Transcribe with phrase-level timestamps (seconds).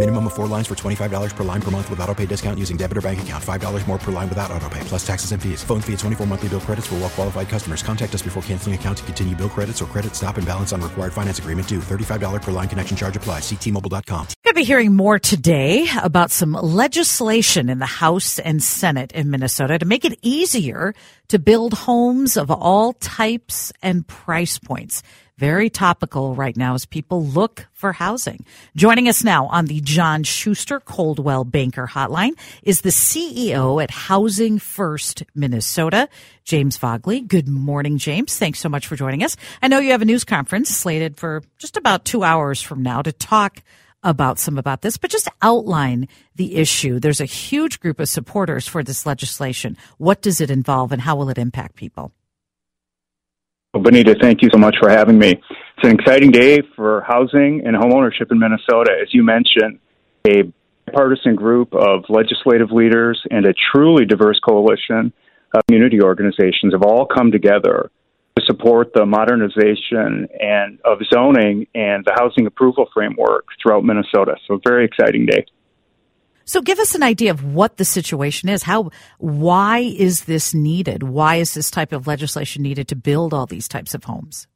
[0.00, 2.78] Minimum of four lines for $25 per line per month with auto pay discount using
[2.78, 3.44] debit or bank account.
[3.44, 5.62] $5 more per line without auto pay, plus taxes and fees.
[5.62, 7.82] Phone fee at 24 monthly bill credits for well qualified customers.
[7.82, 10.80] Contact us before canceling account to continue bill credits or credit stop and balance on
[10.80, 11.80] required finance agreement due.
[11.80, 13.42] $35 per line connection charge applies.
[13.42, 14.28] Ctmobile.com.
[14.42, 19.30] Going to be hearing more today about some legislation in the House and Senate in
[19.30, 20.94] Minnesota to make it easier
[21.28, 25.02] to build homes of all types and price points.
[25.40, 28.44] Very topical right now as people look for housing.
[28.76, 32.32] Joining us now on the John Schuster Coldwell Banker Hotline
[32.62, 36.10] is the CEO at Housing First Minnesota,
[36.44, 37.26] James Vagle.
[37.26, 38.36] Good morning, James.
[38.38, 39.34] Thanks so much for joining us.
[39.62, 43.00] I know you have a news conference slated for just about two hours from now
[43.00, 43.62] to talk
[44.02, 47.00] about some about this, but just outline the issue.
[47.00, 49.78] There's a huge group of supporters for this legislation.
[49.96, 52.12] What does it involve and how will it impact people?
[53.72, 55.30] Well, Vineeta, thank you so much for having me.
[55.30, 58.90] It's an exciting day for housing and homeownership in Minnesota.
[59.00, 59.78] As you mentioned,
[60.26, 60.52] a
[60.86, 65.12] bipartisan group of legislative leaders and a truly diverse coalition
[65.54, 67.92] of community organizations have all come together
[68.36, 74.34] to support the modernization and of zoning and the housing approval framework throughout Minnesota.
[74.48, 75.46] So, a very exciting day.
[76.50, 78.64] So give us an idea of what the situation is.
[78.64, 81.04] How, why is this needed?
[81.04, 84.48] Why is this type of legislation needed to build all these types of homes?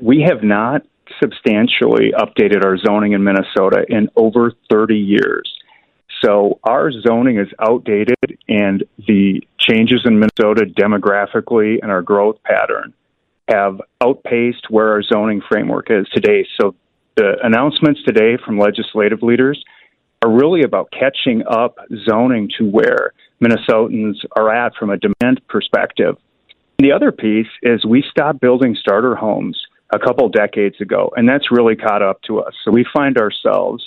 [0.00, 0.80] We have not
[1.22, 5.52] substantially updated our zoning in Minnesota in over 30 years.
[6.24, 12.94] So our zoning is outdated and the changes in Minnesota demographically and our growth pattern
[13.46, 16.46] have outpaced where our zoning framework is today.
[16.58, 16.76] So
[17.14, 19.62] the announcements today from legislative leaders
[20.22, 21.76] are really about catching up
[22.08, 23.12] zoning to where
[23.42, 26.16] Minnesotans are at from a demand perspective.
[26.78, 29.60] And the other piece is we stopped building starter homes
[29.92, 32.54] a couple decades ago, and that's really caught up to us.
[32.64, 33.86] So we find ourselves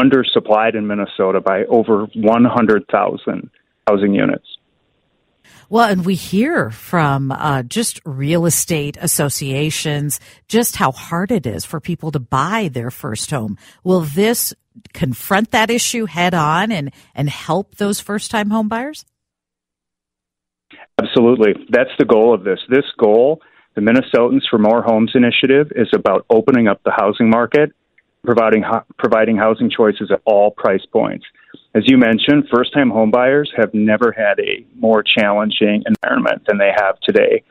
[0.00, 3.50] undersupplied in Minnesota by over 100,000
[3.86, 4.46] housing units.
[5.68, 11.64] Well, and we hear from uh, just real estate associations just how hard it is
[11.64, 13.56] for people to buy their first home.
[13.84, 14.54] Will this
[14.92, 19.04] confront that issue head on and, and help those first time home buyers?
[21.00, 21.54] Absolutely.
[21.70, 22.58] That's the goal of this.
[22.68, 23.40] This goal,
[23.74, 27.72] the Minnesotans for More Homes initiative, is about opening up the housing market,
[28.24, 28.64] providing,
[28.98, 31.24] providing housing choices at all price points.
[31.74, 36.70] As you mentioned, first time homebuyers have never had a more challenging environment than they
[36.76, 37.44] have today.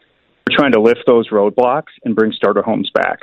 [0.47, 3.19] We're trying to lift those roadblocks and bring starter homes back.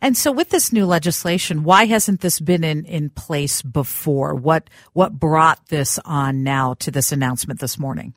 [0.00, 4.34] And so with this new legislation, why hasn't this been in, in place before?
[4.34, 8.14] What what brought this on now to this announcement this morning?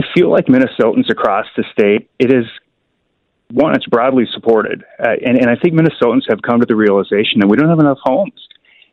[0.00, 2.46] I feel like Minnesotans across the state, it is
[3.50, 4.84] one, it's broadly supported.
[4.98, 7.80] Uh, and, and I think Minnesotans have come to the realization that we don't have
[7.80, 8.40] enough homes.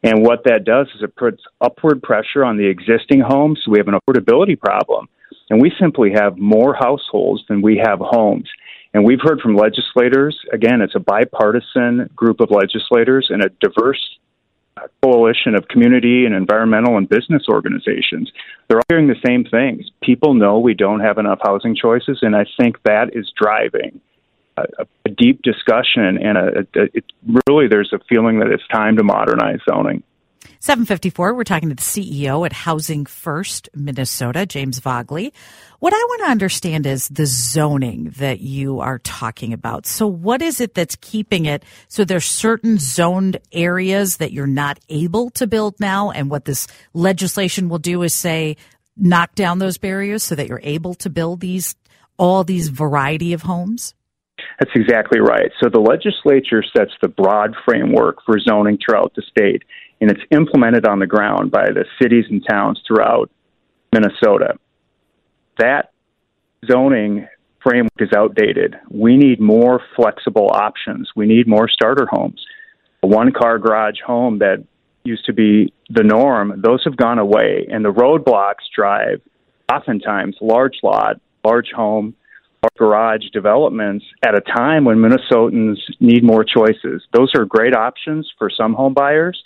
[0.03, 3.61] And what that does is it puts upward pressure on the existing homes.
[3.63, 5.07] So we have an affordability problem.
[5.49, 8.49] And we simply have more households than we have homes.
[8.93, 14.01] And we've heard from legislators, again, it's a bipartisan group of legislators and a diverse
[15.01, 18.31] coalition of community and environmental and business organizations.
[18.67, 19.89] They're all hearing the same things.
[20.01, 24.01] People know we don't have enough housing choices, and I think that is driving
[24.57, 27.05] a, a deep discussion and a, a, it
[27.47, 30.03] really there's a feeling that it's time to modernize zoning.
[30.59, 35.31] 754, we're talking to the CEO at Housing First Minnesota, James Vagle.
[35.79, 39.85] What I want to understand is the zoning that you are talking about.
[39.85, 41.63] So what is it that's keeping it?
[41.87, 46.09] So there's certain zoned areas that you're not able to build now.
[46.11, 48.57] And what this legislation will do is say,
[48.95, 51.75] knock down those barriers so that you're able to build these,
[52.17, 53.93] all these variety of homes?
[54.59, 55.51] That's exactly right.
[55.61, 59.63] So the legislature sets the broad framework for zoning throughout the state,
[60.01, 63.29] and it's implemented on the ground by the cities and towns throughout
[63.91, 64.55] Minnesota.
[65.57, 65.91] That
[66.69, 67.27] zoning
[67.63, 68.75] framework is outdated.
[68.89, 71.09] We need more flexible options.
[71.15, 72.45] We need more starter homes.
[73.03, 74.63] a one car garage home that
[75.03, 77.67] used to be the norm, those have gone away.
[77.71, 79.21] And the roadblocks drive
[79.71, 82.15] oftentimes large lot, large home,
[82.77, 87.03] garage developments at a time when Minnesotans need more choices.
[87.13, 89.41] Those are great options for some home buyers.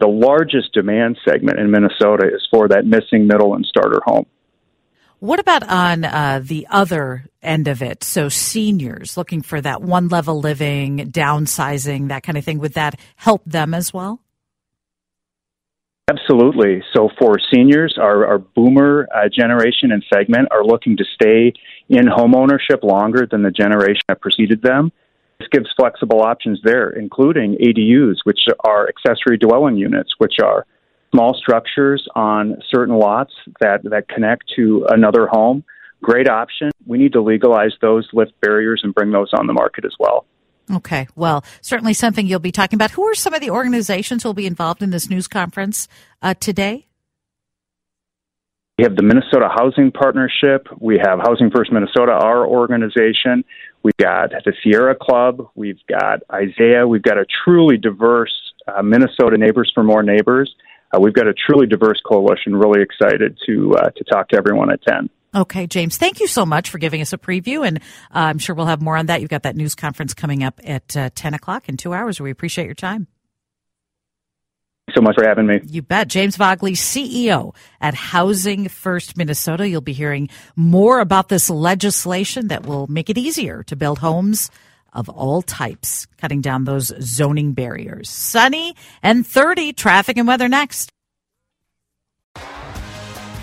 [0.00, 4.26] The largest demand segment in Minnesota is for that missing middle and starter home.
[5.20, 8.04] What about on uh, the other end of it?
[8.04, 12.60] So seniors looking for that one level living, downsizing, that kind of thing.
[12.60, 14.20] Would that help them as well?
[16.08, 16.82] Absolutely.
[16.96, 21.52] So for seniors, our, our boomer uh, generation and segment are looking to stay
[21.90, 24.90] in home ownership longer than the generation that preceded them.
[25.38, 30.66] This gives flexible options there, including ADUs, which are accessory dwelling units, which are
[31.12, 35.62] small structures on certain lots that, that connect to another home.
[36.02, 36.70] Great option.
[36.86, 40.24] We need to legalize those, lift barriers, and bring those on the market as well.
[40.70, 41.08] Okay.
[41.14, 42.90] Well, certainly something you'll be talking about.
[42.92, 45.88] Who are some of the organizations who will be involved in this news conference
[46.22, 46.86] uh, today?
[48.78, 50.68] We have the Minnesota Housing Partnership.
[50.78, 53.42] We have Housing First Minnesota, our organization.
[53.82, 55.48] We've got the Sierra Club.
[55.56, 56.86] We've got Isaiah.
[56.86, 58.32] We've got a truly diverse
[58.68, 60.54] uh, Minnesota Neighbors for More Neighbors.
[60.92, 62.54] Uh, we've got a truly diverse coalition.
[62.54, 65.10] Really excited to uh, to talk to everyone at ten.
[65.34, 67.80] Okay, James, thank you so much for giving us a preview, and uh,
[68.30, 69.20] I'm sure we'll have more on that.
[69.20, 72.18] You've got that news conference coming up at uh, 10 o'clock in two hours.
[72.18, 73.08] We appreciate your time.
[74.86, 75.60] Thanks so much for having me.
[75.66, 76.08] You bet.
[76.08, 79.68] James Vagle, CEO at Housing First Minnesota.
[79.68, 84.50] You'll be hearing more about this legislation that will make it easier to build homes
[84.94, 88.08] of all types, cutting down those zoning barriers.
[88.08, 90.90] Sunny and 30, traffic and weather next.